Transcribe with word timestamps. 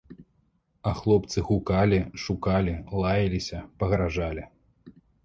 А 0.91 0.93
хлопцы 1.01 1.43
гукалі, 1.49 1.99
шукалі, 2.23 2.73
лаяліся, 3.05 3.61
пагражалі. 3.85 4.43